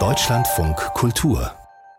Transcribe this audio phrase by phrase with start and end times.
[0.00, 1.52] Deutschlandfunk Kultur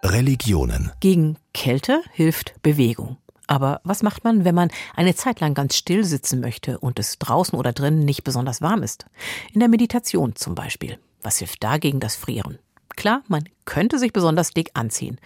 [0.03, 0.91] Religionen.
[0.99, 3.15] Gegen Kälte hilft Bewegung.
[3.47, 7.17] Aber was macht man, wenn man eine Zeit lang ganz still sitzen möchte und es
[7.17, 9.05] draußen oder drinnen nicht besonders warm ist?
[9.53, 10.99] In der Meditation zum Beispiel.
[11.23, 12.59] Was hilft dagegen das Frieren?
[12.97, 15.17] Klar, man könnte sich besonders dick anziehen.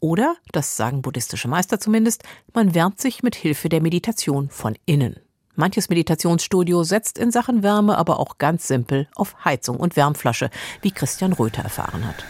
[0.00, 5.20] Oder, das sagen buddhistische Meister zumindest, man wärmt sich mit Hilfe der Meditation von innen.
[5.56, 10.50] Manches Meditationsstudio setzt in Sachen Wärme aber auch ganz simpel auf Heizung und Wärmflasche,
[10.82, 12.24] wie Christian Röther erfahren hat.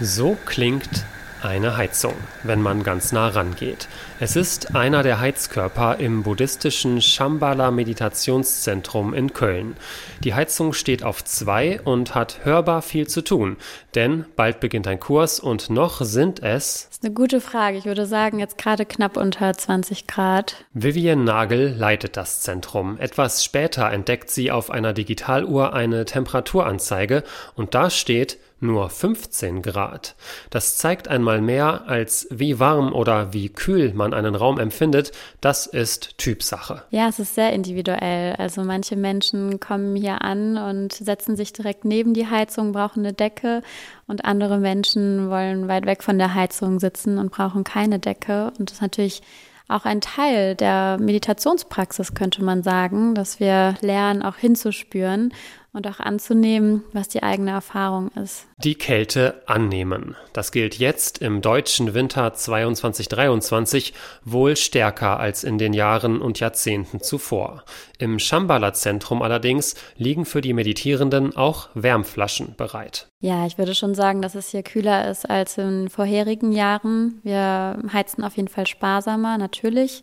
[0.00, 1.04] So klingt
[1.42, 3.88] eine Heizung, wenn man ganz nah rangeht.
[4.20, 9.76] Es ist einer der Heizkörper im buddhistischen Shambhala Meditationszentrum in Köln.
[10.24, 13.56] Die Heizung steht auf zwei und hat hörbar viel zu tun,
[13.94, 16.86] denn bald beginnt ein Kurs und noch sind es.
[16.88, 17.76] Das ist eine gute Frage.
[17.78, 20.64] Ich würde sagen, jetzt gerade knapp unter 20 Grad.
[20.72, 22.98] Vivian Nagel leitet das Zentrum.
[22.98, 27.22] Etwas später entdeckt sie auf einer Digitaluhr eine Temperaturanzeige
[27.54, 30.16] und da steht nur 15 Grad.
[30.50, 35.66] Das zeigt einmal mehr, als wie warm oder wie kühl man einen Raum empfindet, das
[35.66, 36.82] ist Typsache.
[36.90, 38.34] Ja, es ist sehr individuell.
[38.36, 43.12] Also manche Menschen kommen hier an und setzen sich direkt neben die Heizung, brauchen eine
[43.12, 43.62] Decke
[44.06, 48.52] und andere Menschen wollen weit weg von der Heizung sitzen und brauchen keine Decke.
[48.58, 49.22] Und das ist natürlich
[49.68, 55.32] auch ein Teil der Meditationspraxis, könnte man sagen, dass wir lernen, auch hinzuspüren
[55.76, 58.46] und auch anzunehmen, was die eigene Erfahrung ist.
[58.58, 60.16] Die Kälte annehmen.
[60.32, 63.92] Das gilt jetzt im deutschen Winter 22-23
[64.24, 67.64] wohl stärker als in den Jahren und Jahrzehnten zuvor.
[67.98, 73.08] Im Shambhala-Zentrum allerdings liegen für die Meditierenden auch Wärmflaschen bereit.
[73.20, 77.20] Ja, ich würde schon sagen, dass es hier kühler ist als in vorherigen Jahren.
[77.22, 80.02] Wir heizen auf jeden Fall sparsamer, natürlich.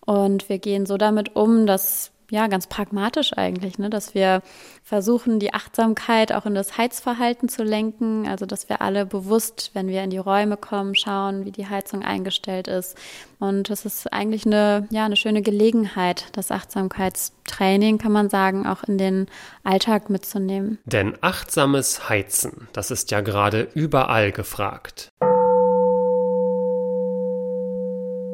[0.00, 3.90] Und wir gehen so damit um, dass ja, ganz pragmatisch eigentlich, ne?
[3.90, 4.42] dass wir
[4.82, 8.26] versuchen, die Achtsamkeit auch in das Heizverhalten zu lenken.
[8.26, 12.02] Also, dass wir alle bewusst, wenn wir in die Räume kommen, schauen, wie die Heizung
[12.02, 12.96] eingestellt ist.
[13.38, 18.84] Und das ist eigentlich eine, ja, eine schöne Gelegenheit, das Achtsamkeitstraining, kann man sagen, auch
[18.84, 19.26] in den
[19.62, 20.78] Alltag mitzunehmen.
[20.84, 25.12] Denn achtsames Heizen, das ist ja gerade überall gefragt.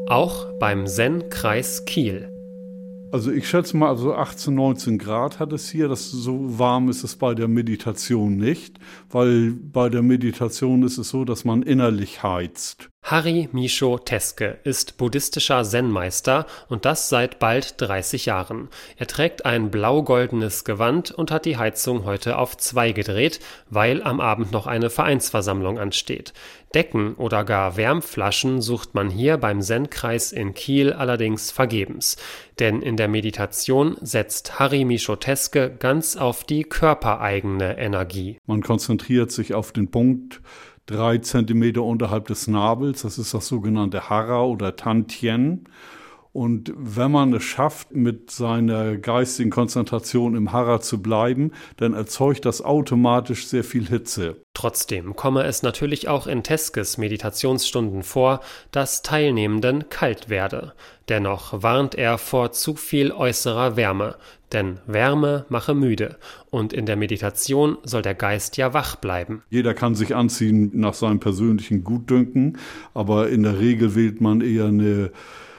[0.09, 2.40] Auch beim Zen-Kreis Kiel.
[3.13, 5.89] Also ich schätze mal, also 18, 19 Grad hat es hier.
[5.89, 8.79] Das so warm ist es bei der Meditation nicht,
[9.09, 12.91] weil bei der Meditation ist es so, dass man innerlich heizt.
[13.11, 18.69] Harry Misho Teske ist buddhistischer Zen-Meister und das seit bald 30 Jahren.
[18.99, 24.21] Er trägt ein blau-goldenes Gewand und hat die Heizung heute auf zwei gedreht, weil am
[24.21, 26.35] Abend noch eine Vereinsversammlung ansteht.
[26.73, 32.17] Decken oder gar Wärmflaschen sucht man hier beim Zen-Kreis in Kiel allerdings vergebens.
[32.61, 38.39] Denn in der Meditation setzt Harry Misho Teske ganz auf die körpereigene Energie.
[38.47, 40.41] Man konzentriert sich auf den Punkt,
[40.91, 43.03] drei Zentimeter unterhalb des Nabels.
[43.03, 45.65] Das ist das sogenannte Hara oder Tantien.
[46.33, 52.45] Und wenn man es schafft, mit seiner geistigen Konzentration im Hara zu bleiben, dann erzeugt
[52.45, 54.37] das automatisch sehr viel Hitze.
[54.55, 58.41] Trotzdem komme es natürlich auch in Teskes Meditationsstunden vor,
[58.71, 60.75] dass Teilnehmenden kalt werde.
[61.09, 64.15] Dennoch warnt er vor zu viel äußerer Wärme,
[64.53, 66.17] denn Wärme mache müde
[66.51, 69.43] und in der Meditation soll der Geist ja wach bleiben.
[69.51, 72.59] Jeder kann sich anziehen nach seinem persönlichen Gutdünken,
[72.95, 75.11] aber in der Regel wählt man eher eine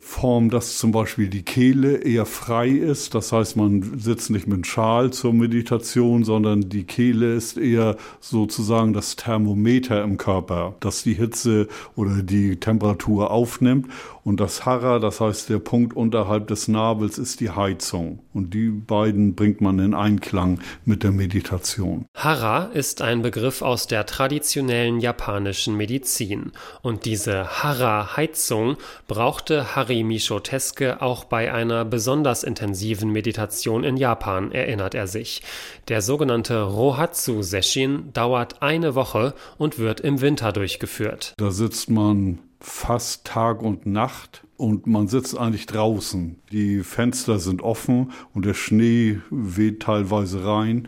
[0.04, 3.14] Form, dass zum Beispiel die Kehle eher frei ist.
[3.14, 8.94] Das heißt, man sitzt nicht mit Schal zur Meditation, sondern die Kehle ist eher sozusagen
[8.94, 13.88] das Thermometer im Körper, das die Hitze oder die Temperatur aufnimmt.
[14.24, 18.20] Und das Hara, das heißt der Punkt unterhalb des Nabels, ist die Heizung.
[18.34, 22.06] Und die beiden bringt man in Einklang mit der Meditation.
[22.16, 26.52] Hara ist ein Begriff aus der traditionellen japanischen Medizin.
[26.82, 34.52] Und diese Hara-Heizung brauchte Hari Misho Teske auch bei einer besonders intensiven Meditation in Japan,
[34.52, 35.42] erinnert er sich.
[35.88, 41.34] Der sogenannte Rohatsu Seshin dauert eine Woche und wird im Winter durchgeführt.
[41.38, 46.40] Da sitzt man fast Tag und Nacht und man sitzt eigentlich draußen.
[46.52, 50.88] Die Fenster sind offen und der Schnee weht teilweise rein.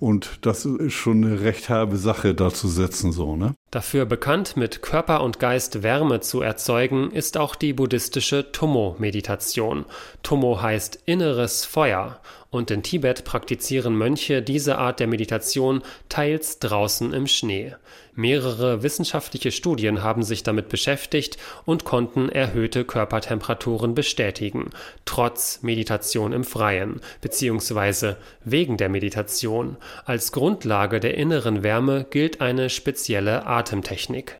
[0.00, 3.54] Und das ist schon eine recht herbe Sache, da zu sitzen, so, ne?
[3.70, 9.84] Dafür bekannt, mit Körper und Geist Wärme zu erzeugen, ist auch die buddhistische Tummo-Meditation.
[10.22, 17.12] Tummo heißt inneres Feuer und in Tibet praktizieren Mönche diese Art der Meditation teils draußen
[17.12, 17.74] im Schnee.
[18.14, 24.70] Mehrere wissenschaftliche Studien haben sich damit beschäftigt und konnten erhöhte Körpertemperaturen bestätigen,
[25.04, 29.76] trotz Meditation im Freien, beziehungsweise wegen der Meditation.
[30.04, 34.38] Als Grundlage der inneren Wärme gilt eine spezielle Atemtechnik.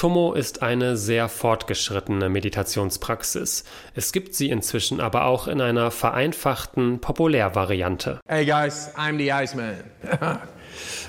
[0.00, 3.64] Tomo ist eine sehr fortgeschrittene Meditationspraxis.
[3.94, 8.18] Es gibt sie inzwischen aber auch in einer vereinfachten Populärvariante.
[8.26, 9.74] Hey guys, I'm the Iceman.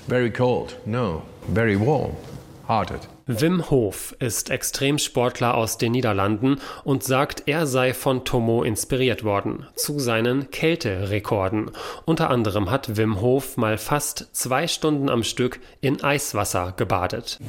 [0.10, 0.76] very cold.
[0.86, 1.22] No,
[1.54, 2.18] very warm.
[2.68, 3.08] Hearted.
[3.28, 9.68] Wim Hof ist Extremsportler aus den Niederlanden und sagt, er sei von Tomo inspiriert worden
[9.74, 11.72] zu seinen Kälterekorden.
[12.04, 17.40] Unter anderem hat Wim Hof mal fast zwei Stunden am Stück in Eiswasser gebadet.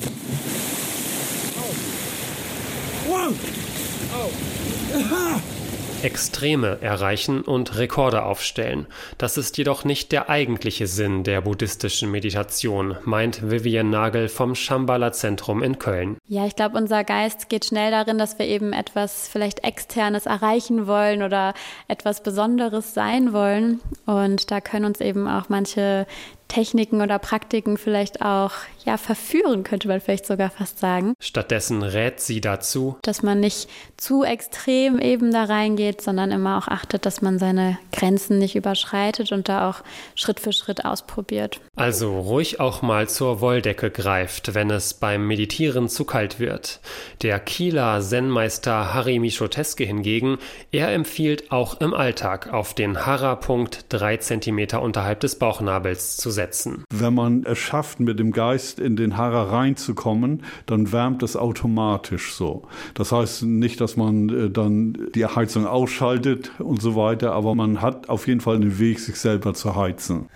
[6.02, 8.86] Extreme erreichen und Rekorde aufstellen.
[9.18, 15.12] Das ist jedoch nicht der eigentliche Sinn der buddhistischen Meditation, meint Vivian Nagel vom Shambhala
[15.12, 16.16] Zentrum in Köln.
[16.26, 20.86] Ja, ich glaube, unser Geist geht schnell darin, dass wir eben etwas vielleicht Externes erreichen
[20.86, 21.54] wollen oder
[21.88, 23.80] etwas Besonderes sein wollen.
[24.04, 26.06] Und da können uns eben auch manche
[26.52, 28.52] Techniken oder Praktiken vielleicht auch
[28.84, 31.14] ja verführen, könnte man vielleicht sogar fast sagen.
[31.18, 36.68] Stattdessen rät sie dazu, dass man nicht zu extrem eben da reingeht, sondern immer auch
[36.68, 39.76] achtet, dass man seine Grenzen nicht überschreitet und da auch
[40.14, 41.58] Schritt für Schritt ausprobiert.
[41.74, 46.80] Also ruhig auch mal zur Wolldecke greift, wenn es beim Meditieren zu kalt wird.
[47.22, 50.36] Der Kieler Zen-Meister Harry Michoteske hingegen,
[50.70, 56.41] er empfiehlt auch im Alltag auf den Hara-Punkt drei Zentimeter unterhalb des Bauchnabels zu setzen
[56.42, 56.84] setzen.
[56.92, 62.34] Wenn man es schafft, mit dem Geist in den Hara reinzukommen, dann wärmt es automatisch
[62.34, 62.62] so.
[62.94, 67.80] Das heißt nicht, dass man äh, dann die Heizung ausschaltet und so weiter, aber man
[67.80, 70.26] hat auf jeden Fall einen Weg, sich selber zu heizen.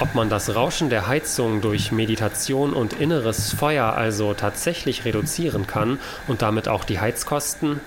[0.00, 5.98] Ob man das Rauschen der Heizung durch Meditation und inneres Feuer also tatsächlich reduzieren kann
[6.26, 7.80] und damit auch die Heizkosten?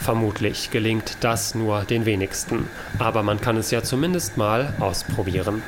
[0.00, 2.68] Vermutlich gelingt das nur den wenigsten,
[2.98, 5.62] aber man kann es ja zumindest mal ausprobieren.